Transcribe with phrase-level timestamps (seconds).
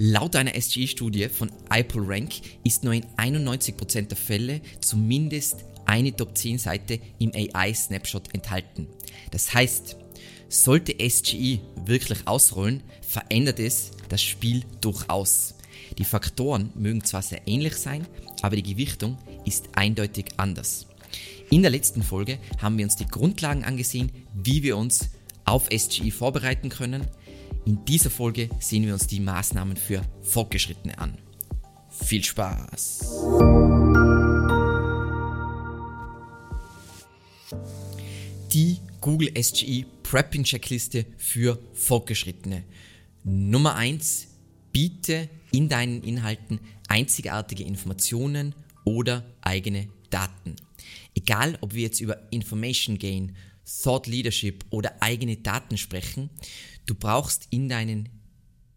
[0.00, 2.30] Laut einer SGE-Studie von iPolRank
[2.62, 8.86] ist nur in 91% der Fälle zumindest eine Top 10 Seite im AI-Snapshot enthalten.
[9.32, 9.96] Das heißt,
[10.48, 15.56] sollte SGE wirklich ausrollen, verändert es das Spiel durchaus.
[15.98, 18.06] Die Faktoren mögen zwar sehr ähnlich sein,
[18.42, 20.86] aber die Gewichtung ist eindeutig anders.
[21.50, 25.08] In der letzten Folge haben wir uns die Grundlagen angesehen, wie wir uns
[25.44, 27.04] auf SGE vorbereiten können.
[27.64, 31.18] In dieser Folge sehen wir uns die Maßnahmen für Fortgeschrittene an.
[31.90, 33.00] Viel Spaß!
[38.52, 42.64] Die Google SGE Prepping Checkliste für Fortgeschrittene.
[43.24, 44.28] Nummer 1.
[44.72, 50.56] Biete in deinen Inhalten einzigartige Informationen oder eigene Daten.
[51.14, 53.36] Egal, ob wir jetzt über Information Gain,
[53.82, 56.30] Thought Leadership oder eigene Daten sprechen,
[56.86, 58.08] du brauchst in deinen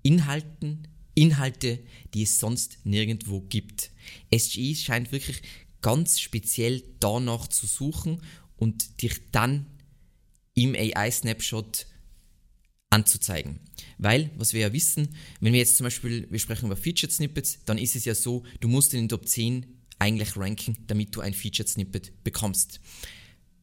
[0.04, 1.80] Inhalten Inhalte,
[2.14, 3.92] die es sonst nirgendwo gibt.
[4.34, 5.42] SGE scheint wirklich
[5.82, 8.22] ganz speziell danach zu suchen
[8.56, 9.66] und dich dann
[10.54, 11.88] im AI-Snapshot
[12.90, 13.60] anzuzeigen.
[13.98, 17.60] Weil, was wir ja wissen, wenn wir jetzt zum Beispiel, wir sprechen über Featured Snippets,
[17.66, 19.66] dann ist es ja so, du musst in den Top 10
[20.00, 22.80] eigentlich ranken, damit du ein Featured Snippet bekommst.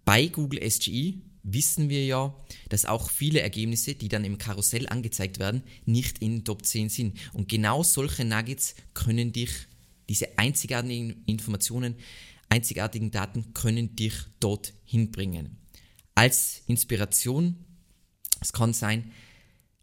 [0.08, 2.34] Bei Google SGE wissen wir ja,
[2.70, 7.18] dass auch viele Ergebnisse, die dann im Karussell angezeigt werden, nicht in Top 10 sind.
[7.34, 9.50] Und genau solche Nuggets können dich,
[10.08, 11.94] diese einzigartigen Informationen,
[12.48, 15.58] einzigartigen Daten können dich dort hinbringen.
[16.14, 17.66] Als Inspiration,
[18.40, 19.12] es kann sein,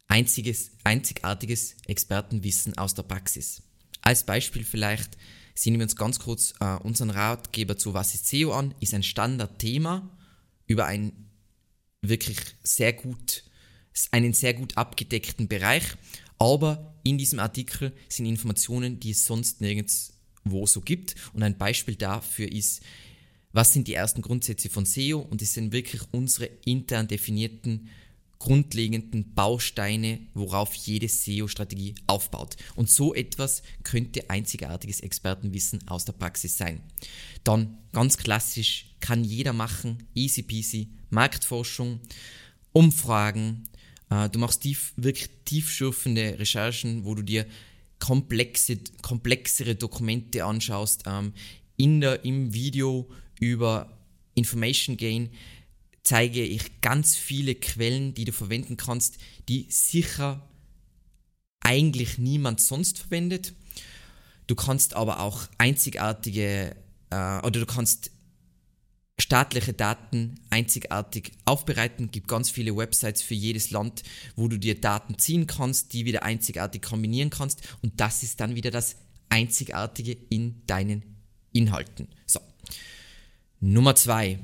[0.07, 3.61] einziges, einzigartiges Expertenwissen aus der Praxis.
[4.01, 5.19] Als Beispiel vielleicht
[5.55, 9.03] sehen wir uns ganz kurz äh, unseren Ratgeber zu Was ist SEO an, ist ein
[9.03, 10.09] Standardthema
[10.67, 11.13] über ein
[12.01, 13.43] wirklich sehr gut,
[14.11, 15.83] einen sehr gut abgedeckten Bereich.
[16.37, 21.15] Aber in diesem Artikel sind Informationen, die es sonst nirgendwo so gibt.
[21.33, 22.81] Und ein Beispiel dafür ist,
[23.53, 25.19] was sind die ersten Grundsätze von SEO?
[25.19, 27.89] Und es sind wirklich unsere intern definierten
[28.45, 32.55] grundlegenden Bausteine, worauf jede SEO-Strategie aufbaut.
[32.75, 36.81] Und so etwas könnte einzigartiges Expertenwissen aus der Praxis sein.
[37.43, 42.01] Dann ganz klassisch kann jeder machen, easy peasy, Marktforschung,
[42.71, 43.63] Umfragen,
[44.11, 47.47] äh, du machst tief, wirklich tiefschürfende Recherchen, wo du dir
[47.97, 51.33] komplexe, komplexere Dokumente anschaust, ähm,
[51.77, 53.97] in der, im Video über
[54.35, 55.31] Information Gain
[56.05, 59.17] zeige ich ganz viele Quellen, die du verwenden kannst,
[59.49, 60.47] die sicher
[61.59, 63.53] eigentlich niemand sonst verwendet.
[64.47, 66.75] Du kannst aber auch einzigartige
[67.09, 68.11] äh, oder du kannst
[69.19, 72.05] staatliche Daten einzigartig aufbereiten.
[72.05, 74.03] Es gibt ganz viele Websites für jedes Land,
[74.35, 78.53] wo du dir Daten ziehen kannst, die wieder einzigartig kombinieren kannst und das ist dann
[78.53, 78.97] wieder das
[79.29, 81.01] Einzigartige in deinen
[81.51, 82.09] Inhalten.
[82.27, 82.39] So.
[83.59, 84.37] Nummer zwei.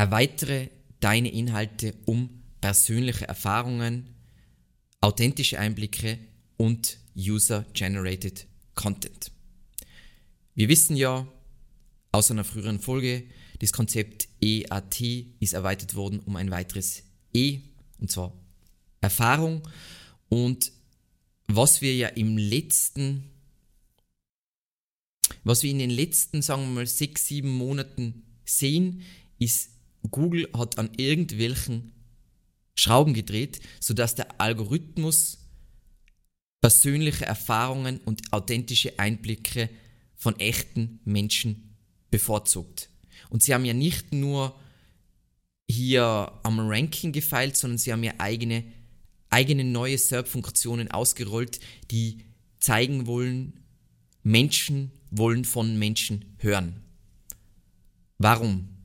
[0.00, 4.14] Erweitere deine Inhalte um persönliche Erfahrungen,
[5.02, 6.18] authentische Einblicke
[6.56, 9.30] und User-Generated Content.
[10.54, 11.28] Wir wissen ja
[12.12, 13.24] aus einer früheren Folge,
[13.58, 15.02] das Konzept EAT
[15.38, 17.02] ist erweitert worden um ein weiteres
[17.34, 17.60] E,
[17.98, 18.32] und zwar
[19.02, 19.68] Erfahrung.
[20.30, 20.72] Und
[21.46, 23.28] was wir ja im letzten,
[25.44, 29.02] was wir in den letzten, sagen wir mal, sechs, sieben Monaten sehen,
[29.38, 29.72] ist
[30.10, 31.92] Google hat an irgendwelchen
[32.74, 35.38] Schrauben gedreht, sodass der Algorithmus
[36.60, 39.70] persönliche Erfahrungen und authentische Einblicke
[40.16, 41.76] von echten Menschen
[42.10, 42.90] bevorzugt.
[43.28, 44.58] Und sie haben ja nicht nur
[45.70, 48.64] hier am Ranking gefeilt, sondern sie haben ja eigene,
[49.30, 51.60] eigene neue SERP-Funktionen ausgerollt,
[51.90, 52.24] die
[52.58, 53.60] zeigen wollen,
[54.22, 56.82] Menschen wollen von Menschen hören.
[58.18, 58.79] Warum?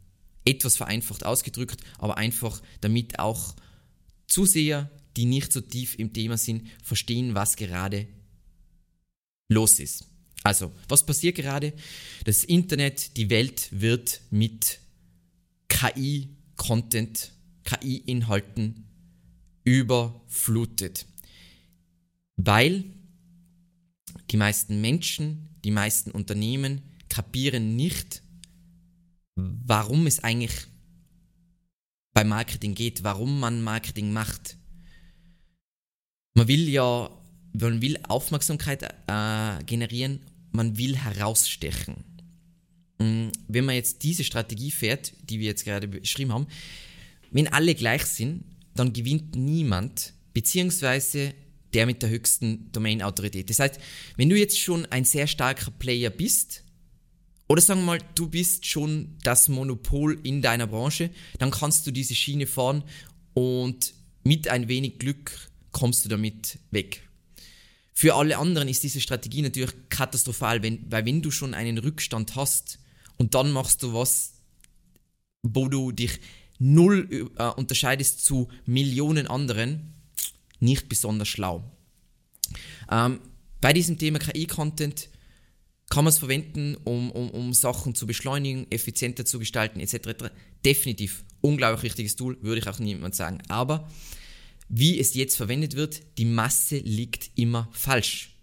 [0.46, 3.56] Etwas vereinfacht ausgedrückt, aber einfach damit auch
[4.28, 8.08] Zuseher, die nicht so tief im Thema sind, verstehen, was gerade
[9.48, 10.06] los ist.
[10.44, 11.74] Also, was passiert gerade?
[12.26, 14.80] Das Internet, die Welt wird mit
[15.70, 17.32] KI-Content,
[17.64, 18.86] KI-Inhalten
[19.64, 21.08] überflutet.
[22.38, 22.84] Weil
[24.30, 28.22] die meisten Menschen, die meisten Unternehmen kapieren nicht,
[29.36, 30.68] warum es eigentlich
[32.14, 34.58] beim Marketing geht, warum man Marketing macht.
[36.34, 37.10] Man will ja,
[37.54, 40.22] man will Aufmerksamkeit äh, generieren,
[40.52, 42.04] man will herausstechen.
[43.00, 46.48] Mm, wenn man jetzt diese Strategie fährt, die wir jetzt gerade beschrieben haben,
[47.32, 48.46] wenn alle gleich sind,
[48.76, 51.34] dann gewinnt niemand, beziehungsweise
[51.74, 53.50] der mit der höchsten Domain-Autorität.
[53.50, 53.80] Das heißt,
[54.16, 56.65] wenn du jetzt schon ein sehr starker Player bist,
[57.48, 61.92] oder sagen wir mal, du bist schon das Monopol in deiner Branche, dann kannst du
[61.92, 62.84] diese Schiene fahren
[63.34, 63.94] und
[64.24, 65.32] mit ein wenig Glück
[65.72, 67.08] kommst du damit weg.
[67.94, 72.36] Für alle anderen ist diese Strategie natürlich katastrophal, wenn, weil wenn du schon einen Rückstand
[72.36, 72.80] hast
[73.18, 74.34] und dann machst du was,
[75.44, 76.20] wo du dich
[76.58, 79.94] null äh, unterscheidest zu Millionen anderen,
[80.60, 81.64] nicht besonders schlau.
[82.90, 83.20] Ähm,
[83.62, 85.10] bei diesem Thema KI-Content
[85.90, 90.32] kann man es verwenden, um, um, um Sachen zu beschleunigen, effizienter zu gestalten, etc.
[90.64, 93.40] Definitiv unglaublich wichtiges Tool, würde ich auch niemand sagen.
[93.50, 93.90] Aber
[94.68, 98.36] wie es jetzt verwendet wird, die Masse liegt immer falsch.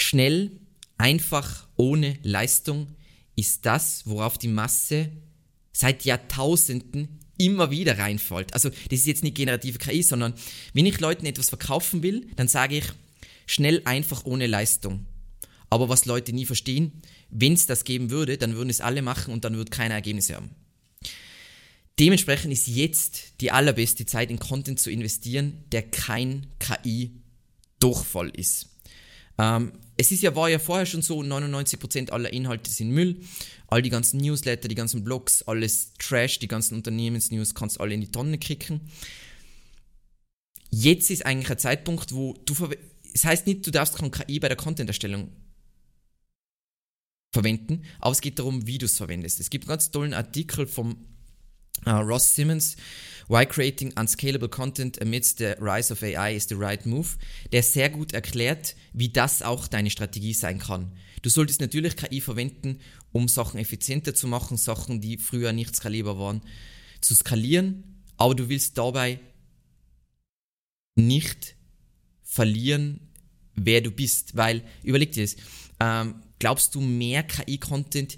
[0.00, 0.52] Schnell,
[0.96, 2.88] einfach, ohne Leistung
[3.36, 5.10] ist das, worauf die Masse
[5.72, 8.54] seit Jahrtausenden immer wieder reinfällt.
[8.54, 10.34] Also das ist jetzt nicht generative KI, sondern
[10.74, 12.84] wenn ich Leuten etwas verkaufen will, dann sage ich
[13.46, 15.06] schnell, einfach, ohne Leistung.
[15.72, 16.92] Aber was Leute nie verstehen,
[17.30, 20.34] wenn es das geben würde, dann würden es alle machen und dann würde keiner Ergebnisse
[20.34, 20.50] haben.
[21.98, 28.68] Dementsprechend ist jetzt die allerbeste Zeit in Content zu investieren, der kein KI-Durchfall ist.
[29.38, 33.22] Ähm, es ist ja, war ja vorher schon so, 99% aller Inhalte sind Müll.
[33.66, 37.94] All die ganzen Newsletter, die ganzen Blogs, alles Trash, die ganzen Unternehmensnews kannst du alle
[37.94, 38.82] in die Tonne kicken.
[40.68, 42.54] Jetzt ist eigentlich ein Zeitpunkt, wo du,
[43.14, 45.32] das heißt nicht, du darfst kein KI bei der Content-Erstellung
[47.32, 49.40] verwenden, aber es geht darum, wie du es verwendest.
[49.40, 50.96] Es gibt einen ganz tollen Artikel vom
[51.86, 52.76] uh, Ross Simmons,
[53.28, 57.08] Why Creating Unscalable Content Amidst the Rise of AI is the Right Move,
[57.50, 60.92] der sehr gut erklärt, wie das auch deine Strategie sein kann.
[61.22, 62.80] Du solltest natürlich KI verwenden,
[63.12, 66.42] um Sachen effizienter zu machen, Sachen, die früher nicht skalierbar waren,
[67.00, 69.20] zu skalieren, aber du willst dabei
[70.94, 71.54] nicht
[72.22, 73.00] verlieren,
[73.54, 75.36] wer du bist, weil überleg dir das,
[75.80, 78.16] ähm, glaubst du, mehr KI-Content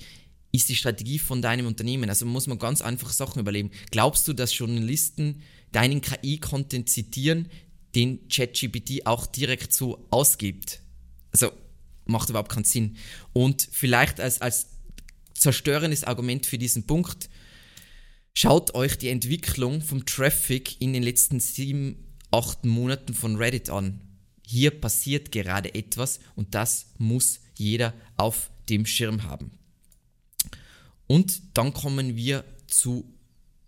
[0.50, 2.08] ist die Strategie von deinem Unternehmen?
[2.08, 3.70] Also muss man ganz einfach Sachen überlegen.
[3.90, 5.42] Glaubst du, dass Journalisten
[5.72, 7.50] deinen KI-Content zitieren,
[7.94, 10.80] den ChatGPT auch direkt so ausgibt?
[11.32, 11.52] Also
[12.06, 12.96] macht überhaupt keinen Sinn.
[13.34, 14.68] Und vielleicht als, als
[15.34, 17.28] zerstörendes Argument für diesen Punkt,
[18.32, 24.00] schaut euch die Entwicklung vom Traffic in den letzten sieben, acht Monaten von Reddit an.
[24.46, 29.50] Hier passiert gerade etwas und das muss jeder auf dem Schirm haben.
[31.06, 33.04] Und dann kommen wir zu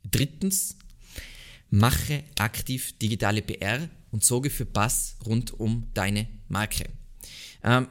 [0.04, 0.76] drittens,
[1.70, 6.88] mache aktiv digitale PR und sorge für Bass rund um deine Marke.
[7.62, 7.88] Ähm,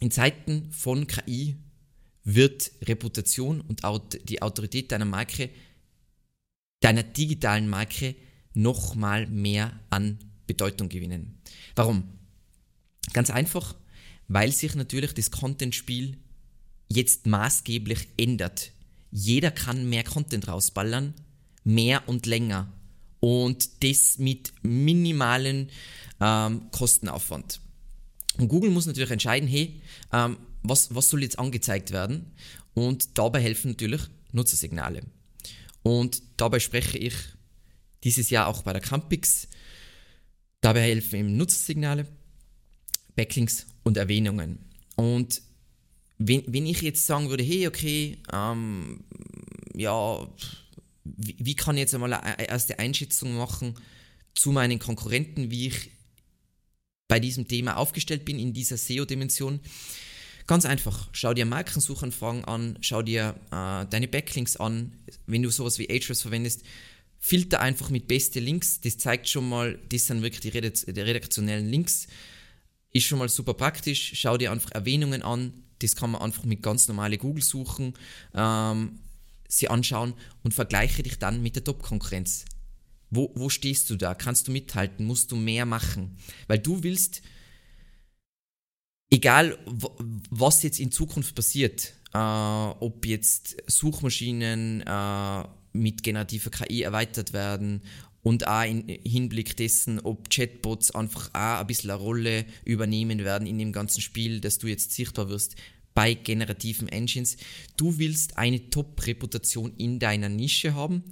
[0.00, 1.56] in Zeiten von KI
[2.22, 3.82] wird Reputation und
[4.28, 5.48] die Autorität deiner Marke,
[6.80, 8.14] deiner digitalen Marke,
[8.52, 11.40] nochmal mehr an Bedeutung gewinnen.
[11.74, 12.04] Warum?
[13.12, 13.74] Ganz einfach,
[14.28, 16.18] weil sich natürlich das Content-Spiel
[16.88, 18.72] jetzt maßgeblich ändert.
[19.10, 21.14] Jeder kann mehr Content rausballern,
[21.64, 22.72] mehr und länger.
[23.20, 25.70] Und das mit minimalen
[26.20, 27.60] ähm, Kostenaufwand.
[28.38, 29.80] Und Google muss natürlich entscheiden, hey,
[30.12, 32.32] ähm, was, was soll jetzt angezeigt werden?
[32.74, 34.02] Und dabei helfen natürlich
[34.32, 35.02] Nutzersignale.
[35.82, 37.14] Und dabei spreche ich
[38.04, 39.48] dieses Jahr auch bei der Campix.
[40.60, 42.06] Dabei helfen eben Nutzersignale,
[43.14, 44.58] Backlinks und Erwähnungen.
[44.96, 45.42] Und
[46.18, 49.04] wenn, wenn ich jetzt sagen würde, hey, okay, ähm,
[49.74, 50.26] ja,
[51.04, 53.74] wie, wie, kann ich jetzt einmal eine erste Einschätzung machen
[54.34, 55.90] zu meinen Konkurrenten, wie ich
[57.06, 59.60] bei diesem Thema aufgestellt bin in dieser SEO-Dimension?
[60.48, 64.94] Ganz einfach, schau dir Markensuchanfragen an, schau dir äh, deine Backlinks an,
[65.26, 66.64] wenn du sowas wie Ahrefs verwendest,
[67.20, 72.08] filter einfach mit beste Links, das zeigt schon mal, das sind wirklich die, redaktionellen Links,
[72.96, 76.62] ist schon mal super praktisch, schau dir einfach Erwähnungen an, das kann man einfach mit
[76.62, 77.94] ganz normalen Google suchen,
[78.34, 79.00] ähm,
[79.48, 82.44] sie anschauen und vergleiche dich dann mit der Top-Konkurrenz.
[83.10, 84.14] Wo, wo stehst du da?
[84.14, 85.06] Kannst du mithalten?
[85.06, 86.16] Musst du mehr machen?
[86.48, 87.22] Weil du willst,
[89.10, 89.58] egal
[90.30, 97.82] was jetzt in Zukunft passiert, äh, ob jetzt Suchmaschinen äh, mit generativer KI erweitert werden
[98.26, 103.46] und auch im Hinblick dessen, ob Chatbots einfach auch ein bisschen eine Rolle übernehmen werden
[103.46, 105.54] in dem ganzen Spiel, dass du jetzt sichtbar wirst
[105.94, 107.36] bei generativen Engines.
[107.76, 111.04] Du willst eine Top-Reputation in deiner Nische haben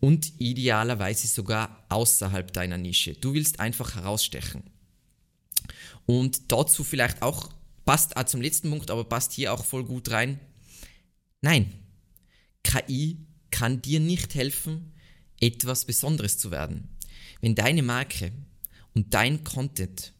[0.00, 3.14] und idealerweise sogar außerhalb deiner Nische.
[3.14, 4.62] Du willst einfach herausstechen.
[6.04, 7.48] Und dazu vielleicht auch,
[7.86, 10.38] passt auch zum letzten Punkt, aber passt hier auch voll gut rein.
[11.40, 11.72] Nein,
[12.62, 13.16] KI
[13.50, 14.92] kann dir nicht helfen,
[15.40, 16.88] etwas Besonderes zu werden.
[17.40, 18.32] Wenn deine Marke
[18.94, 20.12] und dein Content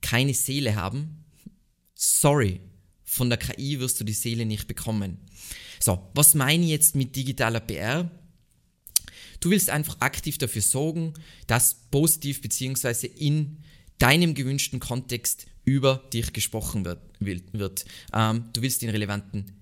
[0.00, 1.24] keine Seele haben,
[1.94, 2.60] sorry,
[3.04, 5.18] von der KI wirst du die Seele nicht bekommen.
[5.80, 8.10] So, was meine ich jetzt mit digitaler PR?
[9.40, 11.14] Du willst einfach aktiv dafür sorgen,
[11.46, 13.06] dass positiv bzw.
[13.06, 13.58] in
[13.98, 17.00] deinem gewünschten Kontext über dich gesprochen wird.
[17.20, 17.84] wird.
[18.12, 19.52] Ähm, du willst in relevanten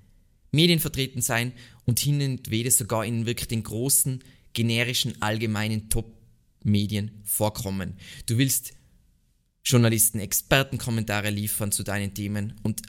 [0.51, 1.53] Medien vertreten sein
[1.85, 7.97] und hin und wieder sogar in wirklich den großen, generischen, allgemeinen Top-Medien vorkommen.
[8.27, 8.75] Du willst
[9.65, 12.83] Journalisten Expertenkommentare liefern zu deinen Themen und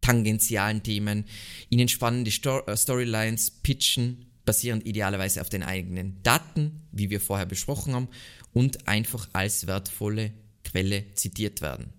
[0.00, 1.24] tangentialen Themen,
[1.68, 7.46] ihnen spannende Stor äh, Storylines pitchen, basierend idealerweise auf den eigenen Daten, wie wir vorher
[7.46, 8.08] besprochen haben,
[8.52, 10.32] und einfach als wertvolle
[10.64, 11.92] Quelle zitiert werden.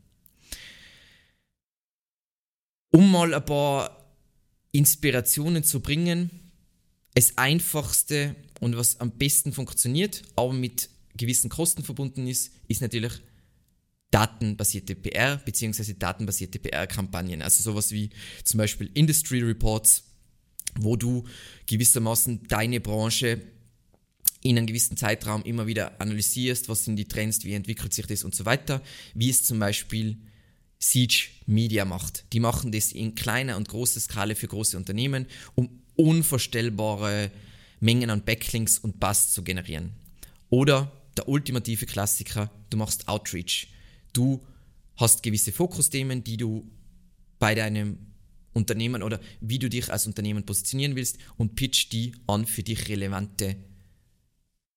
[2.92, 4.16] Um mal ein paar
[4.72, 6.47] Inspirationen zu bringen,
[7.18, 13.14] das einfachste und was am besten funktioniert, aber mit gewissen Kosten verbunden ist, ist natürlich
[14.12, 15.96] datenbasierte PR bzw.
[15.98, 17.42] datenbasierte PR-Kampagnen.
[17.42, 18.12] Also sowas wie
[18.44, 20.04] zum Beispiel Industry Reports,
[20.76, 21.24] wo du
[21.66, 23.42] gewissermaßen deine Branche
[24.44, 28.24] in einem gewissen Zeitraum immer wieder analysierst, was sind die Trends, wie entwickelt sich das
[28.26, 28.84] und so weiter,
[29.16, 30.18] wie es zum Beispiel
[30.78, 32.26] Siege Media macht.
[32.32, 37.32] Die machen das in kleiner und großer Skala für große Unternehmen, um unvorstellbare
[37.80, 39.92] Mengen an Backlinks und Buzz zu generieren.
[40.50, 43.68] Oder der ultimative Klassiker, du machst Outreach.
[44.13, 44.42] Du
[44.96, 46.70] hast gewisse Fokusthemen, die du
[47.39, 47.98] bei deinem
[48.54, 52.89] Unternehmen oder wie du dich als Unternehmen positionieren willst und pitch die an für dich
[52.89, 53.56] relevante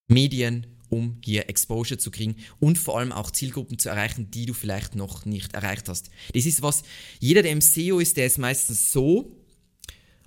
[0.09, 4.55] Medien, um hier Exposure zu kriegen und vor allem auch Zielgruppen zu erreichen, die du
[4.55, 6.11] vielleicht noch nicht erreicht hast.
[6.35, 6.83] Das ist was,
[7.21, 9.40] jeder, der im SEO ist, der ist meistens so,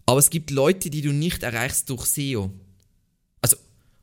[0.06, 2.52] aber es gibt Leute, die du nicht erreichst durch SEO.
[3.42, 3.58] Also,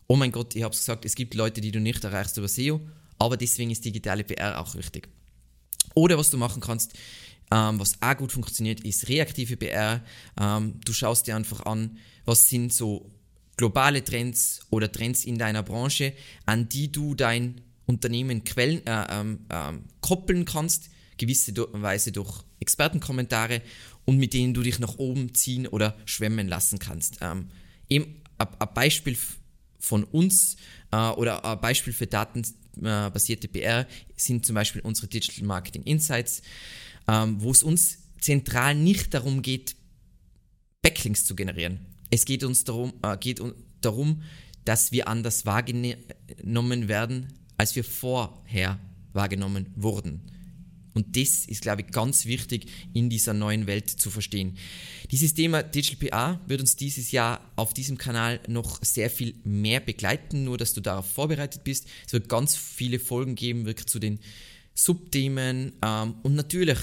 [0.07, 2.49] oh mein Gott, ich habe es gesagt, es gibt Leute, die du nicht erreichst über
[2.49, 2.81] SEO,
[3.19, 5.09] aber deswegen ist digitale PR auch wichtig.
[5.95, 6.93] Oder was du machen kannst,
[7.51, 10.03] ähm, was auch gut funktioniert, ist reaktive PR.
[10.41, 13.11] Ähm, du schaust dir einfach an, was sind so
[13.57, 16.15] globale Trends oder Trends in deiner Branche,
[16.47, 23.63] an die du dein Unternehmen quellen, äh, ähm, äh, koppeln kannst, gewisse Weise durch Expertenkommentare
[24.05, 27.19] und mit denen du dich nach oben ziehen oder schwemmen lassen kannst.
[27.21, 27.49] Ähm,
[27.89, 29.17] eben ein Beispiel
[29.79, 30.57] von uns
[30.93, 36.43] äh, oder ein Beispiel für datenbasierte PR sind zum Beispiel unsere Digital Marketing Insights
[37.11, 39.77] ähm, wo es uns zentral nicht darum geht,
[40.83, 41.87] Backlinks zu generieren.
[42.11, 43.43] Es geht uns darum, äh, geht
[43.81, 44.23] darum,
[44.65, 48.79] dass wir anders wahrgenommen werden, als wir vorher
[49.13, 50.21] wahrgenommen wurden.
[50.95, 54.57] Und das ist, glaube ich, ganz wichtig in dieser neuen Welt zu verstehen.
[55.11, 59.81] Dieses Thema Digital PR wird uns dieses Jahr auf diesem Kanal noch sehr viel mehr
[59.81, 61.87] begleiten, nur dass du darauf vorbereitet bist.
[62.07, 64.19] Es wird ganz viele Folgen geben, wirklich zu den
[64.75, 66.79] Subthemen ähm, und natürlich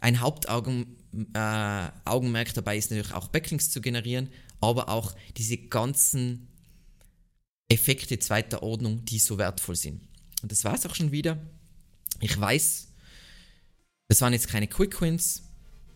[0.00, 4.28] ein Hauptaugenmerk äh, dabei ist natürlich auch Backlinks zu generieren,
[4.60, 6.48] aber auch diese ganzen
[7.68, 10.00] Effekte zweiter Ordnung, die so wertvoll sind.
[10.42, 11.38] Und das war es auch schon wieder.
[12.20, 12.88] Ich weiß,
[14.08, 15.42] das waren jetzt keine Quick Wins,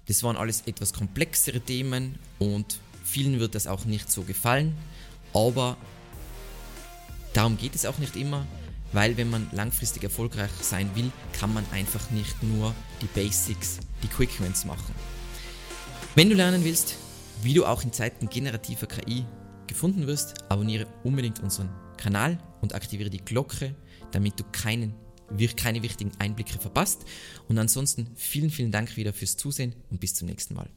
[0.06, 4.76] das waren alles etwas komplexere Themen und vielen wird das auch nicht so gefallen,
[5.32, 5.76] aber
[7.32, 8.46] darum geht es auch nicht immer.
[8.92, 14.08] Weil wenn man langfristig erfolgreich sein will, kann man einfach nicht nur die Basics, die
[14.08, 14.94] Quick Wins machen.
[16.16, 16.96] Wenn du lernen willst,
[17.42, 19.24] wie du auch in Zeiten generativer KI
[19.68, 23.76] gefunden wirst, abonniere unbedingt unseren Kanal und aktiviere die Glocke,
[24.10, 24.94] damit du keinen,
[25.56, 27.04] keine wichtigen Einblicke verpasst.
[27.48, 30.68] Und ansonsten vielen, vielen Dank wieder fürs Zusehen und bis zum nächsten Mal.